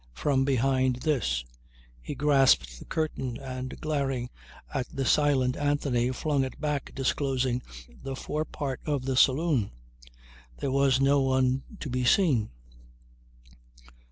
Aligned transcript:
"From 0.15 0.45
behind 0.45 0.95
this." 1.03 1.45
He 2.01 2.15
grasped 2.15 2.79
the 2.79 2.85
curtain 2.85 3.37
and 3.37 3.79
glaring 3.79 4.31
at 4.73 4.87
the 4.91 5.05
silent 5.05 5.55
Anthony 5.55 6.09
flung 6.11 6.43
it 6.43 6.59
back 6.59 6.91
disclosing 6.95 7.61
the 8.01 8.15
forepart 8.15 8.81
of 8.83 9.05
the 9.05 9.15
saloon. 9.15 9.69
There 10.57 10.71
was 10.71 10.99
on 10.99 11.21
one 11.23 11.63
to 11.81 11.87
be 11.91 12.03
seen. 12.03 12.49